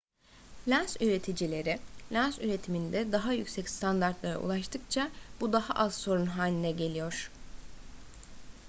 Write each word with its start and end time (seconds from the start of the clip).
lens 0.69 0.95
üreticileri 1.01 1.79
lens 2.11 2.39
üretiminde 2.39 3.11
daha 3.11 3.33
yüksek 3.33 3.69
standartlara 3.69 4.37
ulaştıkça 4.39 5.11
bu 5.41 5.53
daha 5.53 5.73
az 5.73 5.95
sorun 5.95 6.25
haline 6.25 6.71
geliyor 6.71 7.31